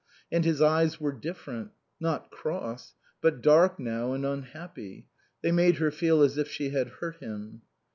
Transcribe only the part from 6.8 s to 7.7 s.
hurt him.